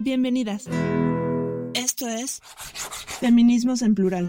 [0.00, 0.66] Bienvenidas.
[1.72, 2.40] Esto es
[3.20, 4.28] Feminismos en Plural.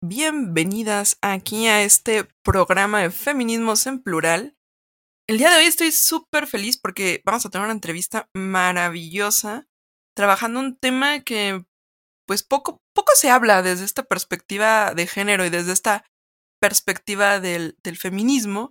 [0.00, 4.56] Bienvenidas aquí a este programa de Feminismos en Plural.
[5.28, 9.66] El día de hoy estoy súper feliz porque vamos a tener una entrevista maravillosa
[10.16, 11.64] trabajando un tema que
[12.28, 16.04] pues poco, poco se habla desde esta perspectiva de género y desde esta
[16.60, 18.70] perspectiva del, del feminismo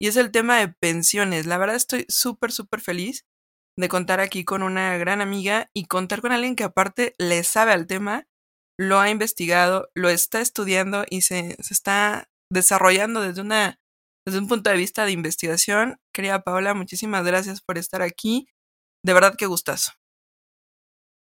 [0.00, 1.46] y es el tema de pensiones.
[1.46, 3.24] La verdad estoy súper, súper feliz
[3.78, 7.72] de contar aquí con una gran amiga y contar con alguien que aparte le sabe
[7.72, 8.26] al tema,
[8.76, 13.78] lo ha investigado, lo está estudiando y se, se está desarrollando desde, una,
[14.26, 16.00] desde un punto de vista de investigación.
[16.12, 18.48] Querida Paola, muchísimas gracias por estar aquí.
[19.04, 19.92] De verdad que gustazo.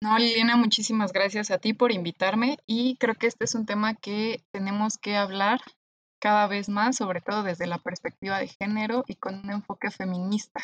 [0.03, 3.95] No, Liliana, muchísimas gracias a ti por invitarme y creo que este es un tema
[3.95, 5.63] que tenemos que hablar
[6.21, 10.61] cada vez más, sobre todo desde la perspectiva de género y con un enfoque feminista.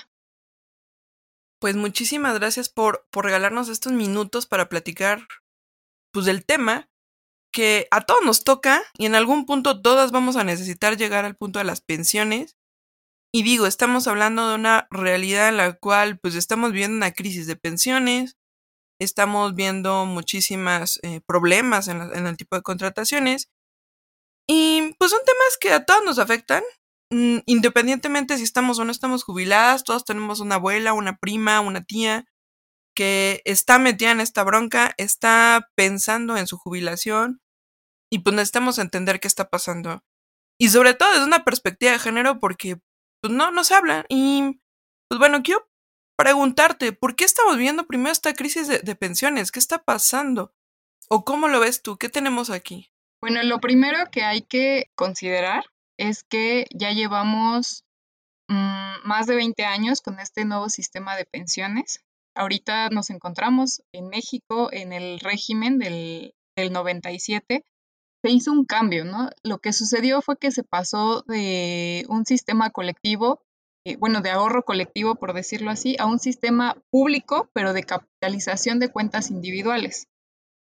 [1.60, 5.26] Pues muchísimas gracias por, por regalarnos estos minutos para platicar
[6.10, 6.88] pues, del tema
[7.52, 11.36] que a todos nos toca y en algún punto todas vamos a necesitar llegar al
[11.36, 12.56] punto de las pensiones.
[13.32, 17.46] Y digo, estamos hablando de una realidad en la cual pues estamos viendo una crisis
[17.46, 18.36] de pensiones,
[18.98, 23.50] estamos viendo muchísimos eh, problemas en, en, el tipo de contrataciones.
[24.48, 26.64] Y pues son temas que a todos nos afectan,
[27.10, 32.24] independientemente si estamos o no estamos jubiladas, todos tenemos una abuela, una prima, una tía
[32.94, 37.40] que está metida en esta bronca, está pensando en su jubilación
[38.10, 40.02] y pues necesitamos entender qué está pasando.
[40.58, 42.76] Y sobre todo desde una perspectiva de género porque
[43.20, 44.04] pues no, no se habla.
[44.08, 44.60] Y
[45.08, 45.68] pues bueno, quiero
[46.16, 49.50] preguntarte, ¿por qué estamos viendo primero esta crisis de, pensiones?
[49.50, 50.54] ¿Qué está pasando?
[51.08, 51.96] ¿O cómo lo ves tú?
[51.96, 52.92] ¿Qué tenemos aquí?
[53.22, 55.64] Bueno, lo primero que hay que considerar
[56.00, 57.84] es que ya llevamos
[58.48, 62.00] mmm, más de 20 años con este nuevo sistema de pensiones.
[62.34, 67.64] Ahorita nos encontramos en México en el régimen del, del 97.
[68.22, 69.30] Se hizo un cambio, ¿no?
[69.42, 73.42] Lo que sucedió fue que se pasó de un sistema colectivo
[73.86, 78.78] eh, bueno, de ahorro colectivo, por decirlo así, a un sistema público, pero de capitalización
[78.78, 80.06] de cuentas individuales.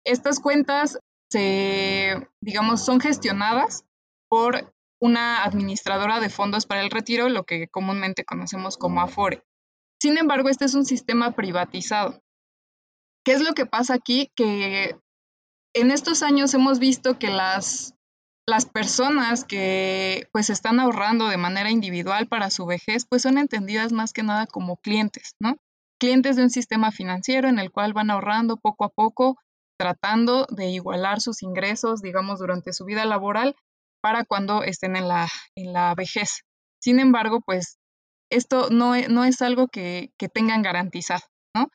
[0.05, 0.97] Estas cuentas
[1.29, 3.83] se, digamos, son gestionadas
[4.29, 9.43] por una administradora de fondos para el retiro, lo que comúnmente conocemos como Afore.
[9.99, 12.21] Sin embargo, este es un sistema privatizado.
[13.25, 14.31] ¿Qué es lo que pasa aquí?
[14.35, 14.95] Que
[15.73, 17.95] en estos años hemos visto que las
[18.47, 23.91] las personas que pues están ahorrando de manera individual para su vejez, pues son entendidas
[23.91, 25.57] más que nada como clientes, ¿no?
[25.99, 29.37] Clientes de un sistema financiero en el cual van ahorrando poco a poco,
[29.77, 33.55] tratando de igualar sus ingresos, digamos, durante su vida laboral
[34.01, 36.41] para cuando estén en la, en la vejez.
[36.81, 37.77] Sin embargo, pues
[38.31, 41.23] esto no, no es algo que, que tengan garantizado,
[41.55, 41.67] ¿no?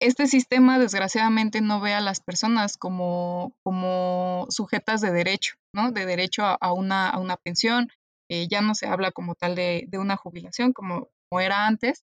[0.00, 5.90] este sistema desgraciadamente no ve a las personas como, como sujetas de derecho, ¿no?
[5.90, 7.88] De derecho a, a, una, a una, pensión.
[8.30, 12.04] Eh, ya no se habla como tal de, de una jubilación como, como, era antes.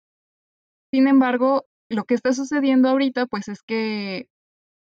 [0.92, 4.28] Sin embargo, lo que está sucediendo ahorita, pues es que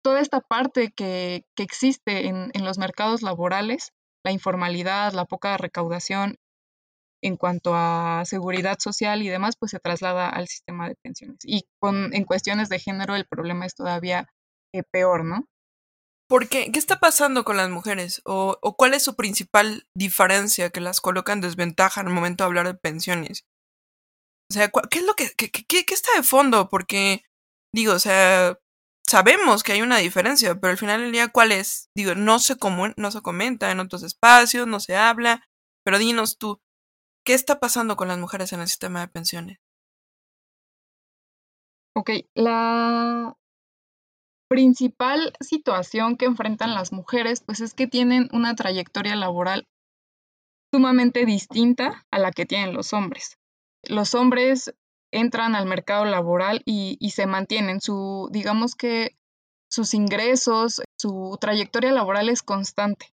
[0.01, 3.91] toda esta parte que, que existe en, en los mercados laborales,
[4.23, 6.37] la informalidad, la poca recaudación,
[7.21, 11.39] en cuanto a seguridad social y demás, pues se traslada al sistema de pensiones.
[11.43, 14.27] Y con, en cuestiones de género el problema es todavía
[14.73, 15.45] eh, peor, ¿no?
[16.29, 16.71] ¿Por qué?
[16.71, 18.21] ¿Qué está pasando con las mujeres?
[18.23, 22.43] ¿O, ¿O, cuál es su principal diferencia que las coloca en desventaja en el momento
[22.43, 23.45] de hablar de pensiones?
[24.51, 26.69] O sea, ¿qué es lo que, qué está de fondo?
[26.69, 27.23] Porque,
[27.73, 28.59] digo, o sea,
[29.09, 31.89] sabemos que hay una diferencia, pero al final del día, ¿cuál es?
[31.95, 32.55] Digo, no se,
[32.97, 35.43] no se comenta en otros espacios, no se habla,
[35.83, 36.61] pero dinos tú,
[37.29, 39.59] ¿Qué está pasando con las mujeres en el sistema de pensiones?
[41.95, 43.35] Ok, la
[44.49, 49.67] principal situación que enfrentan las mujeres, pues es que tienen una trayectoria laboral
[50.73, 53.37] sumamente distinta a la que tienen los hombres.
[53.83, 54.73] Los hombres
[55.11, 59.17] entran al mercado laboral y, se mantienen su, digamos que
[59.69, 63.07] sus ingresos, su trayectoria laboral es constante.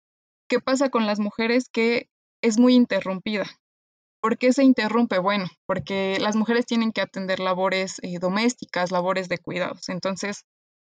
[0.48, 1.68] ¿Qué pasa con las mujeres?
[1.68, 2.08] Que
[2.42, 3.46] es muy interrumpida.
[4.20, 5.18] ¿Por qué se interrumpe?
[5.18, 9.88] Bueno, porque las mujeres tienen que atender labores eh, domésticas, labores de cuidados.
[9.88, 10.44] Entonces,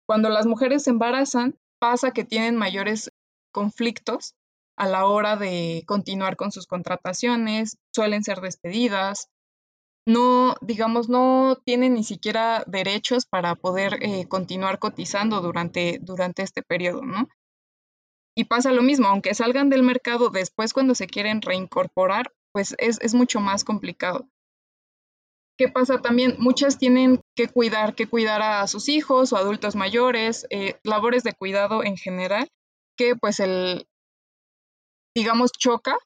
[0.06, 3.12] cuando las mujeres se embarazan, pasa que tienen mayores
[3.52, 4.34] conflictos
[4.76, 9.28] a la hora de continuar con sus contrataciones, suelen ser despedidas,
[10.06, 16.62] no, digamos, no tienen ni siquiera derechos para poder eh, continuar cotizando durante, durante este
[16.62, 17.28] periodo, ¿no?
[18.36, 23.00] Y pasa lo mismo, aunque salgan del mercado después cuando se quieren reincorporar, pues es,
[23.00, 24.28] es mucho más complicado.
[25.58, 26.36] ¿Qué pasa también?
[26.38, 31.32] Muchas tienen que cuidar, que cuidar a sus hijos o adultos mayores, eh, labores de
[31.32, 32.46] cuidado en general,
[32.96, 33.88] que pues el,
[35.14, 35.96] digamos, choca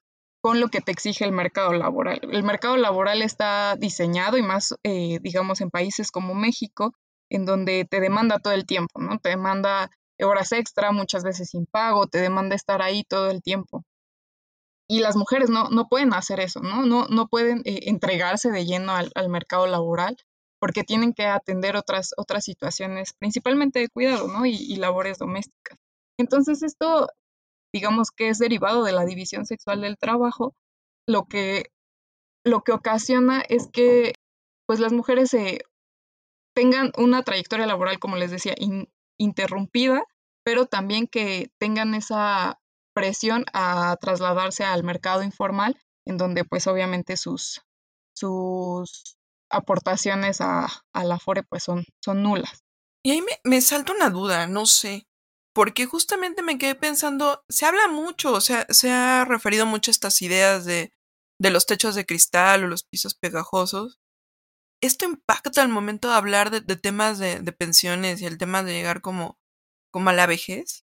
[0.43, 2.21] con lo que te exige el mercado laboral.
[2.23, 6.95] El mercado laboral está diseñado y más, eh, digamos, en países como México,
[7.31, 9.19] en donde te demanda todo el tiempo, ¿no?
[9.19, 9.91] Te demanda
[10.25, 13.85] horas extra, muchas veces sin pago, te demanda estar ahí todo el tiempo.
[14.89, 16.85] Y las mujeres no, no pueden hacer eso, ¿no?
[16.85, 20.17] No, no pueden eh, entregarse de lleno al, mercado laboral
[20.59, 24.45] porque tienen que atender otras, otras situaciones, principalmente de cuidado, ¿no?
[24.47, 25.79] Y labores domésticas.
[26.19, 27.09] Entonces esto,
[27.73, 30.55] digamos que es derivado de la división sexual del trabajo,
[31.07, 31.71] lo que,
[32.45, 34.15] lo que ocasiona es que
[34.67, 35.61] pues las mujeres se
[36.55, 38.55] tengan una trayectoria laboral, como les decía,
[39.19, 40.05] interrumpida,
[40.45, 42.61] pero también que tengan esa
[42.95, 47.63] presión a trasladarse al mercado informal, en donde pues obviamente sus,
[48.15, 49.17] sus
[49.51, 52.65] aportaciones a, la FORE pues son, son nulas.
[53.03, 55.07] Y ahí me, me salta una duda, no sé,
[55.55, 59.93] porque justamente me quedé pensando, se habla mucho, o sea, se ha referido mucho a
[59.93, 60.93] estas ideas de,
[61.41, 63.99] de los techos de cristal o los pisos pegajosos.
[64.83, 68.73] ¿Esto impacta al momento de hablar de, temas de, de, pensiones y el tema de
[68.73, 69.39] llegar como,
[69.93, 70.85] como a la vejez?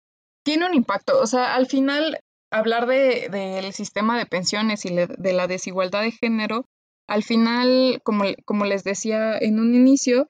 [0.45, 2.21] Tiene un impacto, o sea, al final
[2.51, 6.67] hablar de, del sistema de pensiones y de la desigualdad de género,
[7.09, 10.29] al final, como, como les decía en un inicio,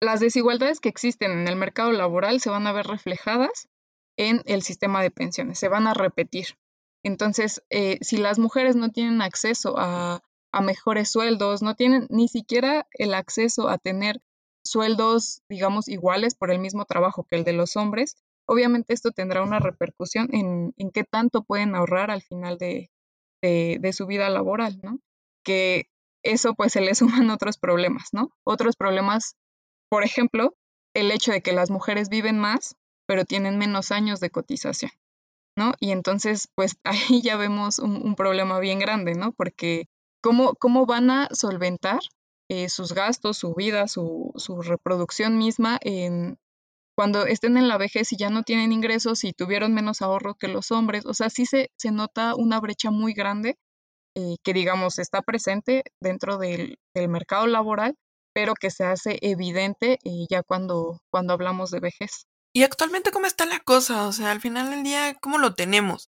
[0.00, 3.68] las desigualdades que existen en el mercado laboral se van a ver reflejadas
[4.16, 6.58] en el sistema de pensiones, se van a repetir.
[7.04, 10.22] Entonces, eh, si las mujeres no tienen acceso a,
[10.60, 14.20] mejores sueldos, no tienen ni siquiera el acceso a tener
[14.64, 19.44] sueldos, digamos, iguales por el mismo trabajo que el de los hombres, obviamente esto tendrá
[19.44, 22.90] una repercusión en, qué tanto pueden ahorrar al final de,
[23.40, 24.98] de, de, su vida laboral, ¿no?
[25.44, 25.88] Que
[26.24, 28.32] eso pues se le suman otros problemas, ¿no?
[28.42, 29.36] Otros problemas
[29.88, 30.54] por ejemplo,
[30.94, 32.76] el hecho de que las mujeres viven más,
[33.06, 34.90] pero tienen menos años de cotización,
[35.56, 35.72] ¿no?
[35.80, 39.32] Y entonces, pues ahí ya vemos un, problema bien grande, ¿no?
[39.32, 39.88] Porque
[40.22, 42.00] ¿cómo, cómo van a solventar
[42.50, 45.78] eh, sus gastos, su vida, su, su reproducción misma
[46.98, 50.48] cuando estén en la vejez y ya no tienen ingresos y tuvieron menos ahorro que
[50.48, 51.06] los hombres.
[51.06, 53.56] O sea, sí se, se nota una brecha muy grande
[54.16, 57.94] eh, que, digamos, está presente dentro del, del, mercado laboral
[58.32, 62.26] pero que se hace evidente y ya cuando, cuando hablamos de vejez.
[62.52, 64.06] ¿Y actualmente cómo está la cosa?
[64.06, 66.10] O sea, al final del día, ¿cómo lo tenemos?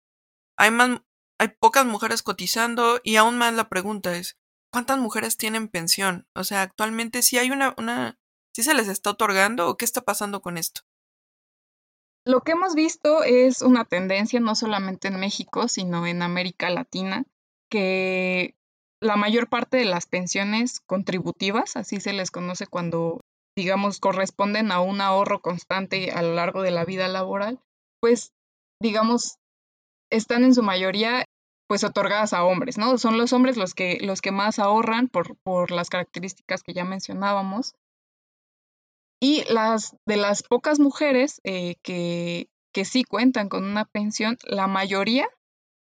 [0.58, 1.02] Hay más,
[1.40, 4.38] hay pocas mujeres cotizando y aún más la pregunta es,
[4.72, 6.28] ¿cuántas mujeres tienen pensión?
[6.36, 8.20] O sea, actualmente sí hay una, una,
[8.54, 10.82] sí se les está otorgando o qué está pasando con esto?
[12.26, 17.26] Lo que hemos visto es una tendencia no solamente en México, sino en América Latina,
[17.70, 18.56] que
[19.04, 23.20] la mayor parte de las pensiones contributivas, así se les conoce cuando,
[23.56, 27.60] digamos, corresponden a un ahorro constante a lo largo de la vida laboral,
[28.02, 28.32] pues,
[28.82, 29.38] digamos,
[30.10, 31.26] están en su mayoría
[31.68, 32.98] pues otorgadas a hombres, ¿no?
[32.98, 36.86] Son los hombres los que, los que más ahorran por, por las características que ya
[36.86, 37.74] mencionábamos.
[39.22, 44.68] Y las de las pocas mujeres eh, que, que sí cuentan con una pensión, la
[44.68, 45.28] mayoría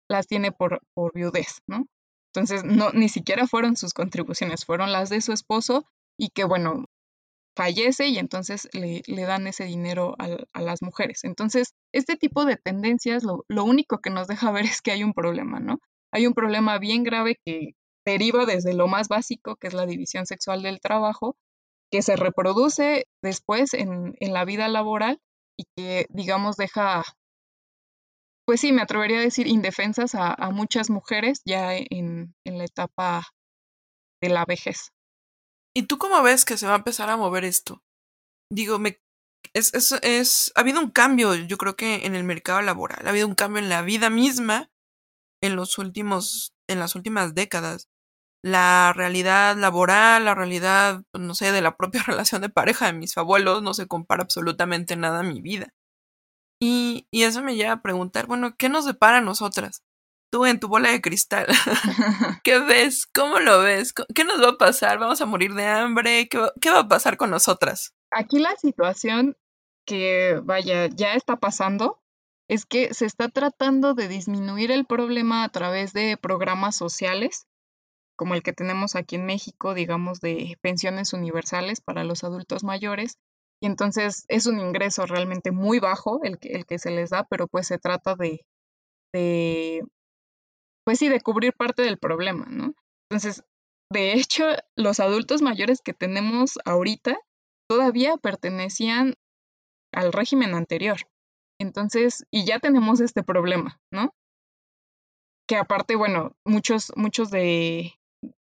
[0.08, 1.86] las tiene por, por viudez, ¿no?
[2.34, 5.84] Entonces, no, ni siquiera fueron sus contribuciones, fueron las de su esposo
[6.18, 6.86] y que, bueno,
[7.54, 11.24] fallece y entonces le, dan ese dinero a, las mujeres.
[11.24, 15.04] Entonces, este tipo de tendencias lo, lo, único que nos deja ver es que hay
[15.04, 15.78] un problema, ¿no?
[16.10, 17.74] Hay un problema bien grave que
[18.06, 21.36] deriva desde lo más básico, que es la división sexual del trabajo,
[21.90, 25.20] que se reproduce después en, en la vida laboral
[25.58, 27.04] y que, digamos, deja
[28.44, 33.26] pues sí, me atrevería a decir indefensas a, muchas mujeres ya en, la etapa
[34.20, 34.92] de la vejez.
[35.74, 37.82] ¿Y tú cómo ves que se va a empezar a mover esto?
[38.50, 39.00] Digo, me,
[39.54, 43.10] es, es, es, ha habido un cambio, yo creo que en el mercado laboral, ha
[43.10, 44.70] habido un cambio en la vida misma
[45.42, 47.88] en los últimos, en las últimas décadas.
[48.44, 53.16] La realidad laboral, la realidad, no sé, de la propia relación de pareja de mis
[53.16, 55.72] abuelos no se compara absolutamente nada a mi vida.
[56.64, 59.82] Y, eso me lleva a preguntar, bueno, ¿qué nos depara a nosotras?
[60.30, 61.48] Tú en tu bola de cristal,
[62.44, 63.08] ¿qué ves?
[63.12, 63.92] ¿Cómo lo ves?
[63.92, 65.00] ¿Qué nos va a pasar?
[65.00, 66.28] ¿Vamos a morir de hambre?
[66.28, 67.96] ¿Qué va, qué va a pasar con nosotras?
[68.12, 69.36] Aquí la situación
[69.84, 72.00] que, vaya, ya está pasando
[72.46, 77.48] es que se está tratando de disminuir el problema a través de programas sociales,
[78.14, 83.18] como el que tenemos aquí en México, digamos, de pensiones universales para los adultos mayores,
[83.62, 87.28] y entonces es un ingreso realmente muy bajo el que, el que se les da,
[87.30, 88.44] pero pues se trata de,
[89.14, 89.82] de,
[90.84, 92.74] pues sí, de cubrir parte del problema, ¿no?
[93.08, 93.44] Entonces,
[93.92, 97.16] de hecho, los adultos mayores que tenemos ahorita
[97.70, 99.14] todavía pertenecían
[99.94, 100.96] al régimen anterior.
[101.60, 104.12] Entonces, y ya tenemos este problema, ¿no?
[105.48, 107.92] Que aparte, bueno, muchos, muchos de,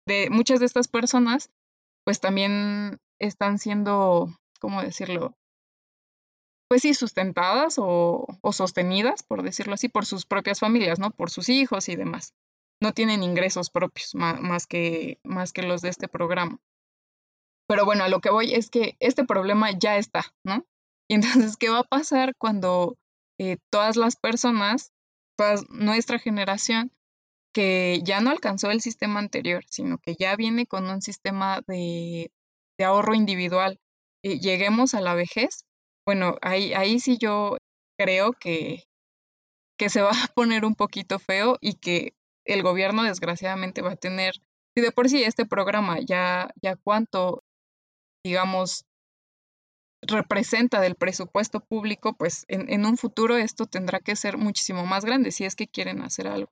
[0.09, 1.51] de muchas de estas personas,
[2.05, 5.37] pues también están siendo, ¿cómo decirlo?
[6.71, 11.11] Pues sí, sustentadas o, sostenidas, por decirlo así, por sus propias familias, ¿no?
[11.11, 12.33] Por sus hijos y demás
[12.81, 16.59] no tienen ingresos propios más, que, más que los de este programa.
[17.69, 20.67] Pero bueno, a lo que voy es que este problema ya está, ¿no?
[21.09, 21.15] Y
[21.51, 22.97] entonces, ¿qué va a pasar cuando
[23.39, 24.93] eh, todas las personas,
[25.37, 26.91] toda nuestra generación,
[27.55, 32.33] que ya no alcanzó el sistema anterior, sino que ya viene con un sistema de,
[32.85, 33.79] ahorro individual,
[34.25, 35.65] eh, lleguemos a la vejez?
[36.07, 37.59] Bueno, ahí, ahí sí yo
[37.99, 38.85] creo que,
[39.79, 42.15] que se va a poner un poquito feo y que
[42.47, 44.35] el gobierno desgraciadamente va a tener,
[44.75, 47.43] si de por sí este programa ya, ya cuánto,
[48.25, 48.85] digamos,
[50.03, 55.05] representa del presupuesto público, pues en, en, un futuro esto tendrá que ser muchísimo más
[55.05, 56.51] grande si es que quieren hacer algo.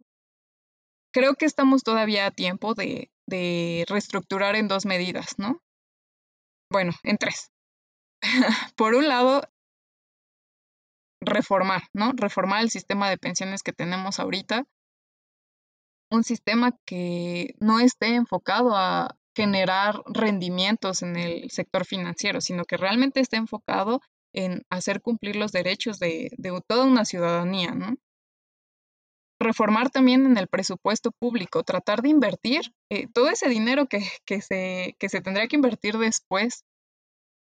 [1.13, 5.61] Creo que estamos todavía a tiempo de, de reestructurar en dos medidas, ¿no?
[6.71, 7.51] Bueno, en tres.
[8.77, 9.43] Por un lado,
[11.21, 12.13] reformar, ¿no?
[12.15, 14.65] Reformar el sistema de pensiones que tenemos ahorita,
[16.11, 22.77] un sistema que no esté enfocado a generar rendimientos en el sector financiero, sino que
[22.77, 24.01] realmente esté enfocado
[24.35, 26.31] en hacer cumplir los derechos de,
[26.67, 27.97] toda una ciudadanía, ¿no?
[29.41, 32.61] Reformar también en el presupuesto público, tratar de invertir
[32.91, 34.01] eh, todo ese dinero que,
[34.41, 36.65] se, que se tendría que invertir después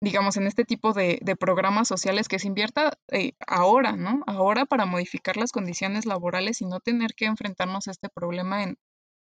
[0.03, 4.25] digamos, en este tipo de, programas sociales que se invierta eh, ahora, ¿no?
[4.27, 8.79] Ahora para modificar las condiciones laborales y no tener que enfrentarnos a este problema en,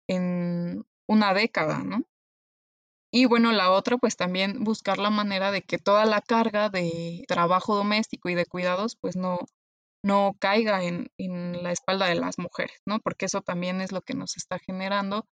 [0.08, 2.04] en una década, ¿no?
[3.12, 7.25] Y bueno, la otra, pues también buscar la manera de que toda la carga de
[7.26, 9.38] trabajo doméstico y de cuidados, pues no,
[10.04, 13.00] no caiga en, en la espalda de las mujeres, ¿no?
[13.00, 15.26] Porque eso también es lo que nos está generando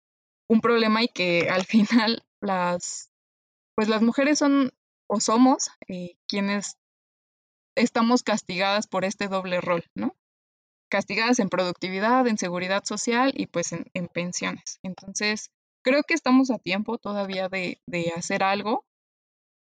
[0.48, 3.10] un problema y que al final las,
[3.74, 4.72] pues las mujeres son
[5.06, 6.76] o somos eh, quienes
[7.76, 10.14] estamos castigadas por este doble rol, ¿no?
[10.90, 14.78] Castigadas en productividad, en seguridad social y pues en, pensiones.
[14.82, 15.50] Entonces,
[15.82, 17.78] creo que estamos a tiempo todavía de,
[18.16, 18.84] hacer algo.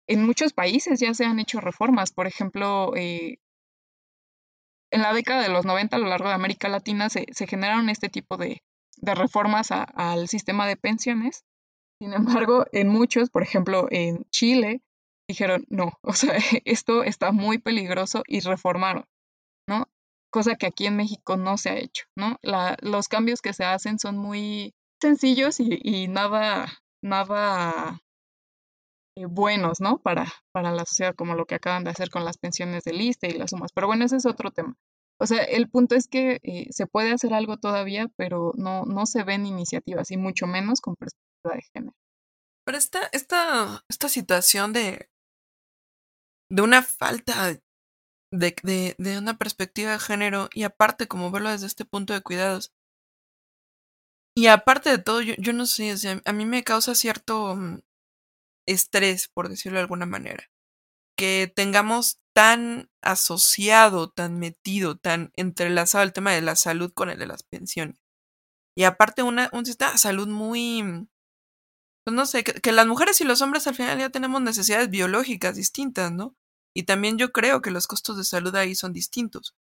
[0.08, 2.12] En muchos países ya se han hecho reformas.
[2.12, 3.40] Por ejemplo, eh,
[4.92, 8.10] en la década de los 90 a lo largo de América Latina se, generaron este
[8.10, 8.62] tipo de,
[9.02, 11.44] reformas al sistema de pensiones.
[12.00, 14.82] Sin embargo, en muchos, por ejemplo, en Chile,
[15.28, 19.06] dijeron, no, o sea, esto está muy peligroso y reformaron,
[19.68, 19.88] ¿no?
[20.32, 22.38] Cosa que aquí en México no se ha hecho, ¿no?
[22.82, 26.68] Los cambios que se hacen son muy sencillos y, nada,
[27.02, 28.02] nada
[29.16, 30.00] eh, buenos, ¿no?
[30.00, 33.28] Para, para la sociedad, como lo que acaban de hacer con las pensiones de lista
[33.28, 33.72] y las sumas.
[33.74, 34.76] Pero bueno, ese es otro tema.
[35.20, 39.06] O sea, el punto es que eh, se puede hacer algo todavía, pero no, no
[39.06, 41.96] se ven iniciativas y mucho menos con perspectiva de género.
[42.66, 45.10] Pero esta, esta, esta situación de
[46.50, 47.60] de una falta
[48.32, 52.22] de, de, de, una perspectiva de género y aparte como verlo desde este punto de
[52.22, 52.74] cuidados.
[54.36, 57.80] Y aparte de todo, yo, yo no sé, a mí me causa cierto mm,
[58.68, 60.46] estrés, por decirlo de alguna manera,
[61.18, 67.20] que tengamos tan asociado, tan metido, tan entrelazado el tema de la salud con el
[67.20, 67.98] de las pensiones.
[68.78, 71.08] Y aparte una, un sistema de salud muy, mm,
[72.08, 75.58] pues no sé, que, las mujeres y los hombres al final ya tenemos necesidades biológicas
[75.58, 76.38] distintas, ¿no?
[76.74, 79.58] Y también yo creo que los costos de salud ahí son distintos.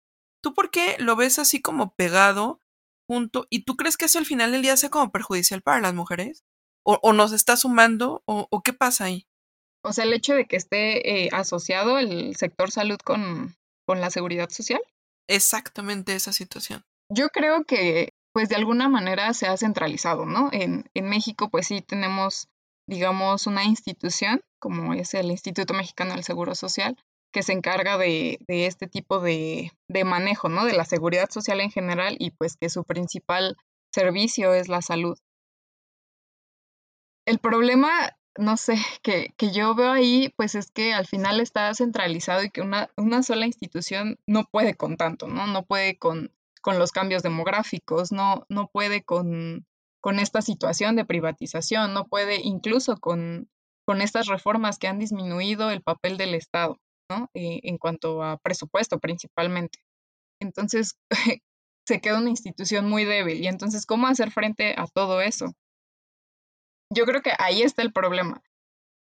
[0.43, 2.61] ¿Tú por qué lo ves así como pegado
[3.07, 3.47] junto?
[3.49, 6.43] ¿Y tú crees que eso al final del día sea como perjudicial para las mujeres?
[6.83, 8.23] ¿O, nos está sumando?
[8.25, 9.25] O, qué pasa ahí?
[9.81, 14.09] O sea, el hecho de que esté eh, asociado el sector salud con, con la
[14.09, 14.81] seguridad social.
[15.29, 16.83] Exactamente esa situación.
[17.07, 20.49] Yo creo que pues de alguna manera se ha centralizado, ¿no?
[20.51, 22.49] En, en México, pues sí tenemos,
[22.87, 26.97] digamos, una institución, como es el Instituto Mexicano del Seguro Social,
[27.31, 30.65] que se encarga de, de este tipo de, de, manejo, ¿no?
[30.65, 33.55] De la seguridad social en general y pues que su principal
[33.91, 35.17] servicio es la salud.
[37.25, 41.73] El problema, no sé, que, que yo veo ahí, pues es que al final está
[41.75, 45.45] centralizado y que una, una sola institución no puede con tanto, ¿no?
[45.47, 46.31] No puede con
[46.63, 49.67] con los cambios demográficos, no, no puede con,
[50.01, 53.49] con esta situación de privatización, no puede incluso con,
[53.85, 56.79] con estas reformas que han disminuido el papel del Estado,
[57.09, 57.29] ¿no?
[57.33, 59.79] Eh, en cuanto a presupuesto principalmente.
[60.41, 60.97] Entonces,
[61.85, 63.43] se queda una institución muy débil.
[63.43, 65.53] Y entonces, ¿cómo hacer frente a todo eso?
[66.89, 68.41] Yo creo que ahí está el problema.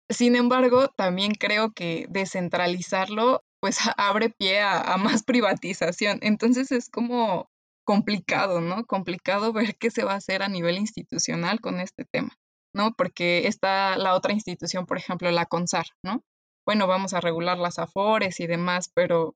[0.10, 6.20] Sin embargo, también creo que descentralizarlo pues abre pie a, más privatización.
[6.22, 7.50] Entonces es como
[7.86, 8.86] complicado, ¿no?
[8.86, 12.38] Complicado ver qué se va a hacer a nivel institucional con este tema,
[12.76, 12.92] ¿no?
[12.98, 16.26] Porque está la otra institución, por ejemplo, la CONSAR, ¿no?
[16.68, 19.34] Bueno, vamos a regular las afores y demás, pero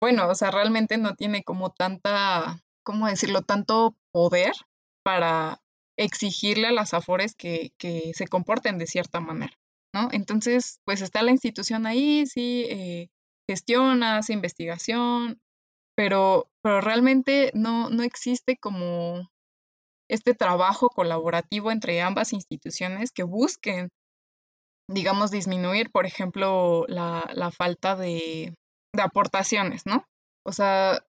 [0.00, 4.52] bueno, o sea, realmente no tiene como tanta, ¿cómo decirlo?, tanto poder
[5.04, 5.60] para
[5.98, 9.52] exigirle a las afores que, que se comporten de cierta manera,
[9.94, 10.08] ¿no?
[10.12, 13.08] Entonces, pues está la institución ahí, sí, eh,
[13.48, 15.40] gestiona, hace investigación,
[15.96, 19.28] pero, pero realmente no, no existe como
[20.08, 23.90] este trabajo colaborativo entre ambas instituciones que busquen,
[24.88, 28.54] digamos, disminuir, por ejemplo, la, la falta de,
[28.94, 30.04] de aportaciones, ¿no?
[30.44, 31.04] O sea,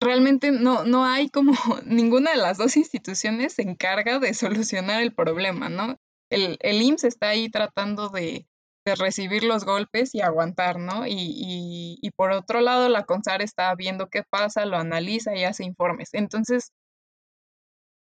[0.00, 1.52] realmente no, no hay como
[1.86, 5.96] ninguna de las dos instituciones se encarga de solucionar el problema, ¿no?
[6.30, 8.46] El, el IMSS está ahí tratando de,
[8.84, 11.06] de recibir los golpes y aguantar, ¿no?
[11.06, 15.44] Y, y, y, por otro lado, la CONSAR está viendo qué pasa, lo analiza y
[15.44, 16.10] hace informes.
[16.12, 16.72] Entonces,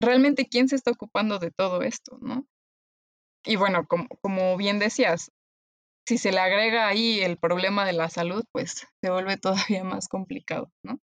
[0.01, 2.47] realmente, ¿quién se está ocupando de todo esto, no?
[3.45, 5.31] Y bueno, como, como bien decías,
[6.07, 9.37] si se le agrega ahí el problema de la salud, pues se vuelve
[9.79, 10.99] todavía más complicado, ¿no?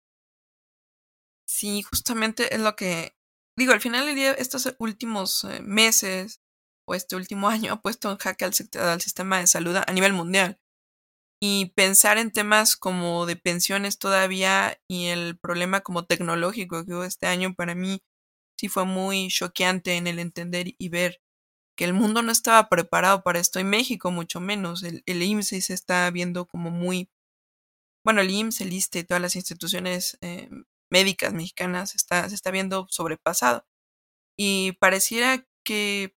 [1.48, 3.16] Sí, justamente es lo que
[3.56, 6.40] digo, al final del día, estos últimos eh, meses
[6.87, 10.59] o este último año ha puesto en jaque al, sistema de salud a nivel mundial.
[11.40, 17.05] Y pensar en temas como de pensiones todavía y el problema como tecnológico que hubo
[17.05, 18.02] este año para mí
[18.59, 21.21] sí fue muy choqueante en el entender y ver
[21.76, 24.83] que el mundo no estaba preparado para esto y México mucho menos.
[24.83, 27.11] El, el IMSS se está viendo como muy,
[28.05, 30.49] bueno, el IMSS, el ISTE, todas las instituciones eh,
[30.90, 33.66] médicas mexicanas está, se está viendo sobrepasado.
[34.38, 36.15] Y pareciera que,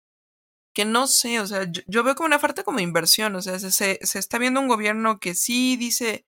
[0.78, 3.72] que no sé, o sea, yo, veo como una falta como inversión, o sea, se,
[3.72, 6.28] se está viendo un gobierno que sí dice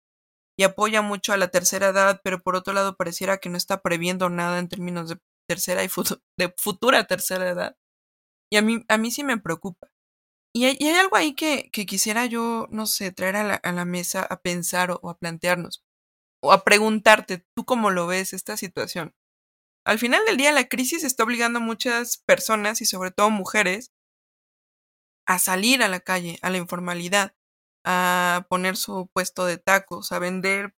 [0.55, 3.81] y apoya mucho a la tercera edad, pero por otro lado pareciera que no está
[3.81, 5.17] previendo nada en términos de
[5.49, 5.88] tercera y
[6.38, 7.75] de futura tercera edad.
[8.51, 9.88] Y a mí, a mí sí me preocupa.
[10.53, 14.27] Y hay, hay algo ahí que, que, quisiera yo, no sé, traer a la, mesa
[14.29, 15.84] a pensar o, a plantearnos,
[16.43, 19.15] o a preguntarte, ¿tú cómo lo ves esta situación?
[19.86, 23.91] Al final del día, la crisis está obligando a muchas personas, y sobre todo mujeres,
[25.27, 27.35] a salir a la calle, a la informalidad,
[27.85, 30.75] a poner su puesto de tacos, a vender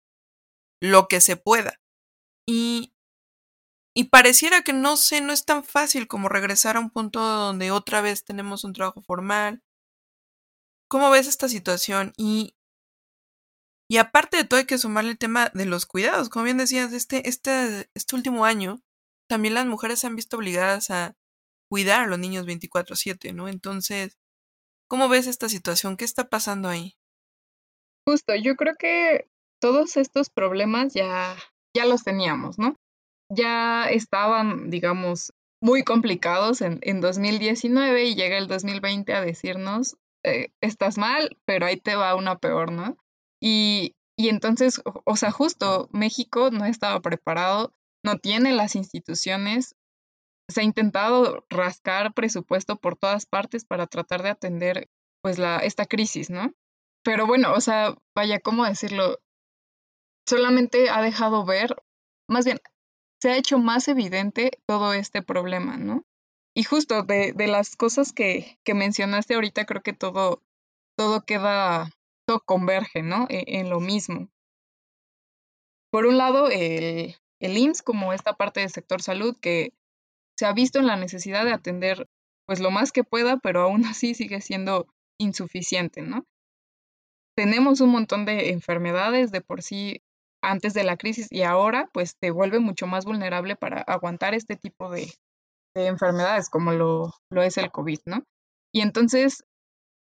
[0.80, 1.80] lo que se pueda.
[2.46, 2.92] Y
[3.94, 7.70] y pareciera que no sé, no es tan fácil como regresar a un punto donde
[7.72, 9.62] otra vez tenemos un trabajo formal.
[10.88, 12.12] ¿Cómo ves esta situación?
[12.16, 12.54] Y,
[13.88, 16.28] y aparte de todo hay que sumarle el tema de los cuidados.
[16.28, 18.82] Como bien decías, este, este, este último año
[19.28, 21.16] también las mujeres se han visto obligadas a
[21.70, 23.48] cuidar a los niños 24/7, ¿no?
[23.48, 24.16] Entonces,
[24.88, 25.96] ¿cómo ves esta situación?
[25.96, 26.96] ¿Qué está pasando ahí?
[28.06, 29.28] Justo, yo creo que
[29.60, 31.36] todos estos problemas ya,
[31.74, 32.76] ya los teníamos, ¿no?
[33.28, 40.48] ya estaban, digamos, muy complicados en, en 2019 y llega el 2020 a decirnos, eh,
[40.60, 42.96] estás mal, pero ahí te va una peor, ¿no?
[43.40, 47.72] Y, y entonces, o sea, justo México no estaba preparado,
[48.04, 49.74] no tiene las instituciones,
[50.48, 54.88] se ha intentado rascar presupuesto por todas partes para tratar de atender
[55.22, 56.52] pues la, esta crisis, ¿no?
[57.02, 59.18] Pero bueno, o sea, vaya, ¿cómo decirlo?
[60.28, 61.76] Solamente ha dejado ver,
[62.28, 62.60] más bien,
[63.20, 66.04] se ha hecho más evidente todo este problema, ¿no?
[66.54, 70.42] Y justo de, de las cosas que, que, mencionaste ahorita, creo que todo,
[70.96, 71.90] todo queda,
[72.26, 73.26] todo converge, ¿no?
[73.28, 74.30] E, en, lo mismo.
[75.90, 79.74] Por un lado, el, el IMSS como esta parte del sector salud que
[80.38, 82.08] se ha visto en la necesidad de atender
[82.46, 84.86] pues lo más que pueda, pero aún así sigue siendo
[85.18, 86.24] insuficiente, ¿no?
[87.36, 90.02] Tenemos un montón de enfermedades, de por sí
[90.42, 94.56] antes de la crisis y ahora pues te vuelve mucho más vulnerable para aguantar este
[94.56, 95.12] tipo de,
[95.74, 98.22] de enfermedades como lo, lo, es el COVID, ¿no?
[98.72, 99.44] Y entonces,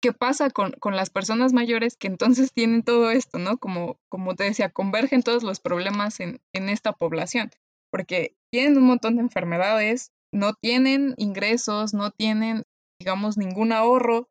[0.02, 3.58] ¿qué pasa con, con, las personas mayores que entonces tienen todo esto, ¿no?
[3.58, 7.50] Como, como te decía, convergen todos los problemas en, en esta población,
[7.91, 12.63] porque tienen un montón de enfermedades, no tienen ingresos, no tienen,
[13.00, 14.28] digamos, ningún ahorro.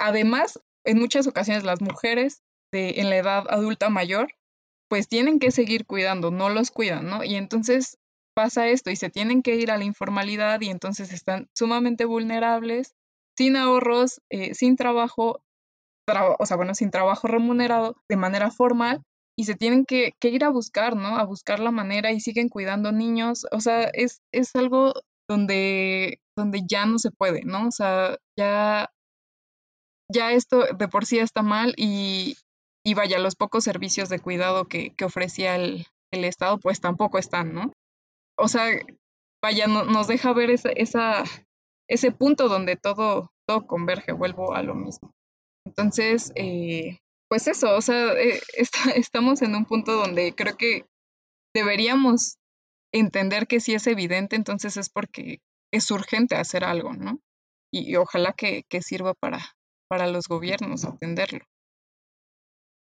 [0.00, 4.28] Además, en muchas ocasiones las mujeres de, en la edad adulta mayor
[4.88, 7.24] pues tienen que seguir cuidando, no los cuidan, ¿no?
[7.24, 7.98] Y entonces
[8.34, 12.94] pasa esto y se tienen que ir a la informalidad y entonces están sumamente vulnerables,
[13.36, 15.42] sin ahorros, eh, sin trabajo,
[16.38, 19.02] o sea, bueno, sin trabajo remunerado de manera formal
[19.36, 21.16] y se tienen que, que, ir a buscar, ¿no?
[21.16, 24.92] A buscar la manera y siguen cuidando niños, o sea, es, es algo
[25.28, 27.68] donde, donde ya no se puede, ¿no?
[27.68, 28.90] O sea, ya,
[30.12, 32.36] ya esto de por sí está mal y,
[32.84, 37.18] y vaya, los pocos servicios de cuidado que, que ofrecía el, el, Estado, pues tampoco
[37.18, 37.72] están, ¿no?
[38.38, 38.66] O sea,
[39.42, 41.24] vaya, no, nos deja ver esa, esa,
[41.88, 45.10] ese punto donde todo, todo converge, vuelvo a lo mismo.
[45.66, 46.98] Entonces, eh,
[47.34, 50.86] pues eso, o sea, eh, está, estamos en un punto donde creo que
[51.52, 52.38] deberíamos
[52.92, 55.40] entender que si es evidente, entonces es porque
[55.72, 57.18] es urgente hacer algo, ¿no?
[57.72, 59.56] Y, y ojalá que, que, sirva para,
[59.88, 61.44] para los gobiernos atenderlo.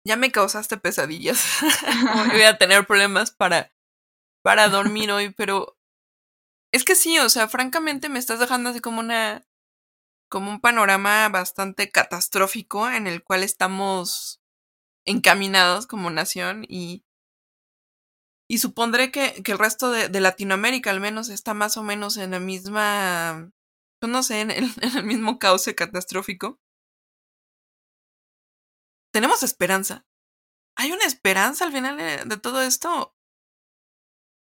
[0.06, 1.44] Ya me causaste pesadillas.
[2.32, 3.72] Voy a tener problemas para,
[4.44, 5.76] para dormir hoy, pero
[6.72, 9.44] es que sí, o sea, francamente me estás dejando así como una
[10.28, 14.40] como un panorama bastante catastrófico en el cual estamos
[15.04, 17.04] encaminados como nación y
[18.48, 22.16] y supondré que, que el resto de, de, Latinoamérica al menos está más o menos
[22.16, 23.50] en la misma,
[24.00, 24.70] pues no sé, en el,
[25.04, 26.60] mismo cauce catastrófico.
[29.12, 30.06] Tenemos esperanza.
[30.76, 31.96] ¿Hay una esperanza al final
[32.28, 33.16] de todo esto?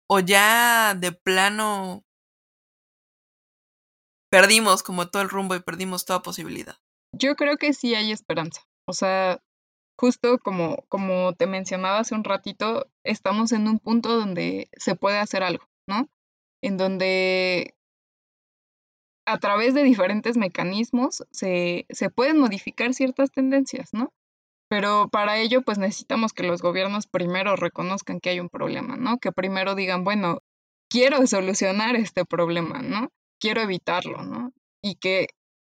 [0.08, 2.06] ¿O ya de plano
[4.32, 6.78] perdimos como todo el rumbo y perdimos toda posibilidad?
[7.13, 8.62] Yo creo que sí hay esperanza.
[8.88, 9.44] O sea,
[10.00, 15.17] justo como, como te mencionaba hace un ratito, estamos en un punto donde se puede
[15.20, 16.10] hacer algo, ¿no?
[16.63, 17.76] En donde
[19.28, 24.13] a través de diferentes mecanismos se, se pueden modificar ciertas tendencias, ¿no?
[24.70, 29.17] Pero para ello, pues necesitamos que los gobiernos primero reconozcan que hay un problema, ¿no?
[29.17, 30.39] Que primero digan, bueno,
[30.89, 33.10] quiero solucionar este problema, ¿no?
[33.41, 34.54] Quiero evitarlo, ¿no?
[34.82, 35.27] Y que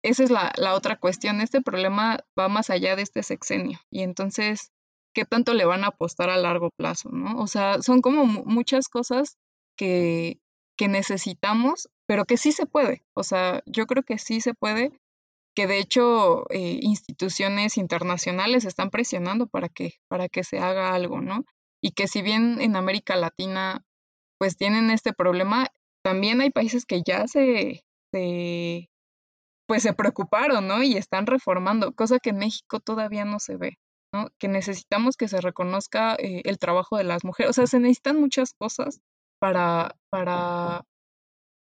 [0.03, 1.40] esa es la, la, otra cuestión.
[1.40, 3.79] Este problema va más allá de este sexenio.
[3.90, 4.72] Y entonces,
[5.14, 7.11] ¿qué tanto le van a apostar a largo plazo?
[7.11, 7.40] ¿no?
[7.40, 9.38] O sea, son como muchas cosas
[9.77, 10.40] que,
[10.77, 13.05] que necesitamos, pero que sí se puede.
[13.14, 14.92] O sea, yo creo que sí se puede,
[15.55, 21.20] que de hecho eh, instituciones internacionales están presionando para que, para que se haga algo,
[21.20, 21.44] ¿no?
[21.81, 23.85] Y que si bien en América Latina
[24.38, 25.68] pues tienen este problema,
[26.03, 28.88] también hay países que ya se, se
[29.67, 30.83] pues se preocuparon, ¿no?
[30.83, 33.79] Y están reformando, cosa que en México todavía no se ve,
[34.12, 34.29] ¿no?
[34.38, 37.51] Que necesitamos que se reconozca eh, el trabajo de las mujeres.
[37.51, 39.01] O sea, se necesitan muchas cosas
[39.41, 40.83] para, para,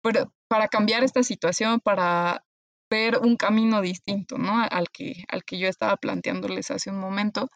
[0.03, 2.44] para, para cambiar esta situación, para
[2.90, 4.62] ver un camino distinto, ¿no?
[4.62, 7.49] Al que, al que yo estaba planteándoles hace un momento.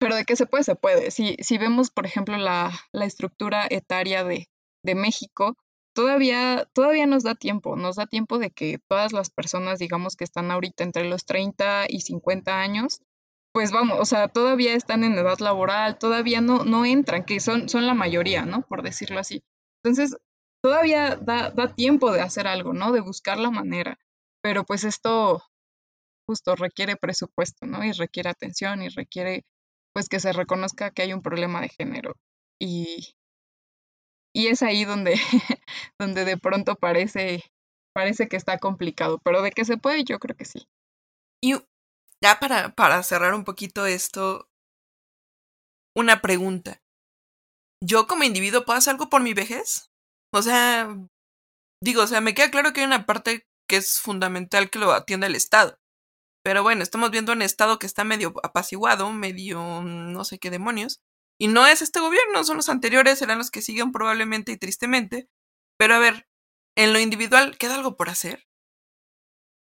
[0.00, 1.12] Pero de qué se puede, se puede.
[1.12, 4.48] Si, si vemos, por ejemplo, la, la estructura etaria de,
[4.82, 5.56] de México,
[5.94, 10.24] todavía, todavía nos da tiempo, nos da tiempo de que todas las personas, digamos, que
[10.24, 13.00] están ahorita entre los 30 y 50 años,
[13.52, 17.68] pues vamos, o sea, todavía están en edad laboral, todavía no, no entran, que son,
[17.68, 18.62] son la mayoría, ¿no?
[18.62, 19.44] Por decirlo así.
[19.82, 20.16] Entonces,
[20.62, 22.92] todavía da, da tiempo de hacer algo, ¿no?
[22.92, 23.98] De buscar la manera.
[24.42, 25.42] Pero pues esto
[26.26, 27.84] justo requiere presupuesto, ¿no?
[27.84, 29.44] Y requiere atención y requiere
[29.92, 32.14] pues que se reconozca que hay un problema de género.
[32.58, 33.14] Y,
[34.34, 35.14] y es ahí donde,
[35.98, 37.44] donde de pronto parece,
[37.94, 40.66] parece que está complicado, pero de que se puede, yo creo que sí.
[41.42, 41.54] Y
[42.22, 44.48] ya para, para cerrar un poquito esto,
[45.96, 46.80] una pregunta.
[47.84, 49.90] ¿Yo como individuo puedo hacer algo por mi vejez?
[50.32, 50.96] O sea,
[51.82, 54.92] digo, o sea, me queda claro que hay una parte que es fundamental que lo
[54.92, 55.78] atienda el Estado.
[56.44, 61.00] Pero bueno, estamos viendo un Estado que está medio apaciguado, medio no sé qué demonios.
[61.42, 65.28] Y no es este gobierno, son los anteriores, serán los que siguen probablemente y tristemente.
[65.76, 66.28] Pero a ver,
[66.76, 68.46] en lo individual, ¿queda algo por hacer?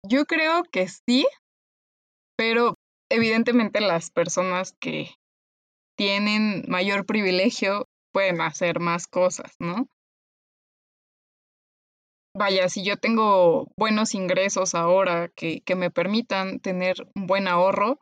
[0.07, 1.27] Yo creo que sí,
[2.37, 2.75] pero
[3.11, 5.15] evidentemente las personas que
[5.97, 9.89] tienen mayor privilegio pueden hacer más cosas, ¿no?
[12.37, 17.99] Vaya, si yo tengo buenos ingresos ahora que, que me permitan tener un buen ahorro,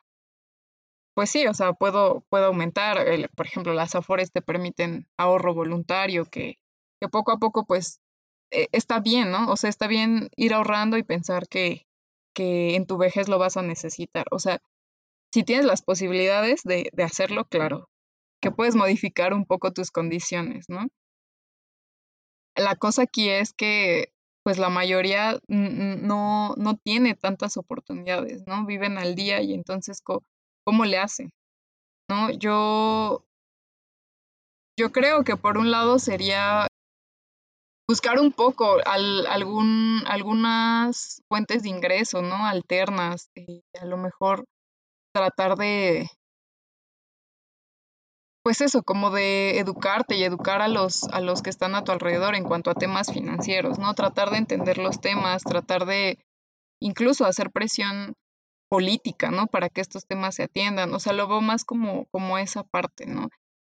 [1.18, 2.96] pues sí, o sea, puedo, puedo aumentar.
[2.98, 6.60] El, por ejemplo, las Afores te permiten ahorro voluntario, que,
[7.00, 8.00] que poco a poco, pues,
[8.52, 9.50] eh, está bien, ¿no?
[9.50, 11.88] O sea, está bien ir ahorrando y pensar que,
[12.36, 14.26] que en tu vejez lo vas a necesitar.
[14.30, 14.60] O sea,
[15.32, 17.90] si tienes las posibilidades de, de hacerlo, claro,
[18.40, 20.86] que puedes modificar un poco tus condiciones, ¿no?
[22.54, 24.12] La cosa aquí es que
[24.44, 28.66] pues la mayoría no, no tiene tantas oportunidades, ¿no?
[28.66, 30.00] Viven al día y entonces
[30.68, 31.30] cómo le hacen.
[32.10, 32.30] ¿No?
[32.30, 33.24] Yo,
[34.78, 36.66] yo creo que por un lado sería
[37.88, 42.44] buscar un poco al, algún, algunas fuentes de ingreso, ¿no?
[42.44, 44.44] Alternas, y eh, a lo mejor
[45.14, 46.10] tratar de,
[48.44, 51.92] pues eso, como de educarte y educar a los, a los que están a tu
[51.92, 53.94] alrededor en cuanto a temas financieros, ¿no?
[53.94, 56.18] Tratar de entender los temas, tratar de
[56.78, 58.12] incluso hacer presión
[58.68, 59.46] política, ¿no?
[59.46, 60.92] Para que estos temas se atiendan.
[60.94, 63.28] O sea, lo veo más como, como esa parte, ¿no?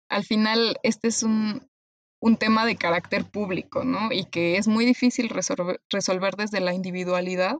[0.10, 1.68] Al final, este es un,
[2.22, 4.12] un tema de carácter público, ¿no?
[4.12, 7.56] Y que es muy difícil resolver, resolver desde la individualidad.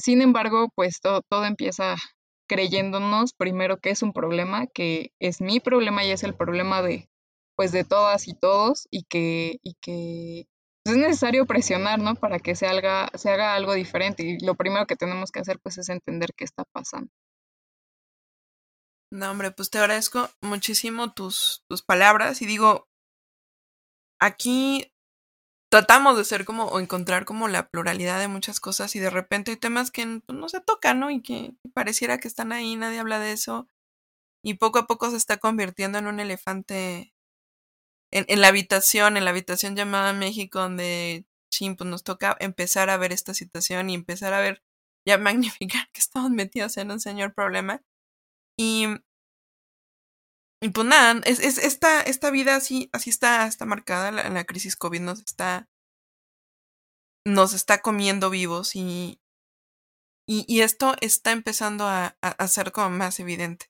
[0.00, 1.96] Sin embargo, pues todo, todo empieza
[2.48, 7.08] creyéndonos primero que es un problema, que es mi problema y es el problema de,
[7.56, 10.46] pues, de todas y todos y que, y que
[10.90, 12.14] es necesario presionar, ¿no?
[12.14, 15.58] Para que se haga, se haga algo diferente y lo primero que tenemos que hacer,
[15.60, 17.10] pues, es entender qué está pasando.
[19.12, 22.88] No, hombre, pues te agradezco muchísimo tus, tus palabras y digo,
[24.20, 24.92] aquí
[25.70, 29.52] tratamos de ser como o encontrar como la pluralidad de muchas cosas y de repente
[29.52, 31.10] hay temas que pues, no se tocan, ¿no?
[31.10, 33.68] Y que pareciera que están ahí, nadie habla de eso
[34.46, 37.12] y poco a poco se está convirtiendo en un elefante
[38.12, 42.90] en, en la habitación, en la habitación llamada México, donde ching, pues nos toca empezar
[42.90, 44.62] a ver esta situación y empezar a ver,
[45.06, 47.82] ya magnificar que estamos metidos en un señor problema.
[48.58, 48.86] Y
[50.62, 54.44] y pues nada, es, es esta, esta vida así, así está, está marcada, la, la
[54.44, 55.68] crisis COVID nos está,
[57.26, 59.20] nos está comiendo vivos y,
[60.26, 63.66] y, y esto está empezando a, a, a, ser como más evidente.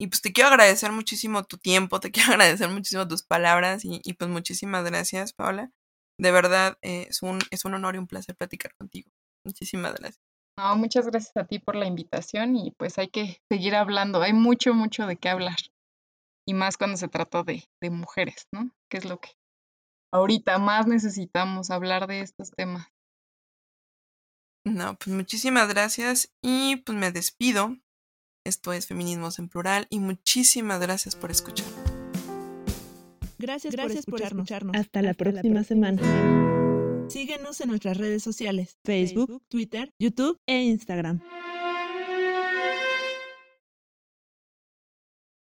[0.00, 4.00] Y pues te quiero agradecer muchísimo tu tiempo, te quiero agradecer muchísimo tus palabras y,
[4.04, 5.70] y pues muchísimas gracias, Paola.
[6.18, 9.10] De verdad, eh, es, un, es un honor y un placer platicar contigo.
[9.44, 10.22] Muchísimas gracias.
[10.56, 14.22] No, muchas gracias a ti por la invitación y pues hay que seguir hablando.
[14.22, 15.56] Hay mucho, mucho de qué hablar
[16.46, 18.70] y más cuando se trata de, de mujeres, ¿no?
[18.88, 19.30] Que es lo que
[20.12, 22.86] ahorita más necesitamos hablar de estos temas.
[24.66, 27.76] No, pues muchísimas gracias y pues me despido.
[28.46, 31.66] Esto es Feminismos en Plural y muchísimas gracias por escuchar.
[33.38, 34.46] Gracias, gracias por, escucharnos.
[34.46, 34.76] por, escucharnos.
[34.76, 37.08] Hasta, la, Hasta próxima la próxima semana.
[37.08, 41.22] Síguenos en nuestras redes sociales, Facebook, Twitter, YouTube e Instagram.